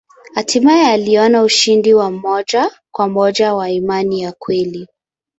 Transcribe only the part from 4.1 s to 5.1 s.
ya kweli.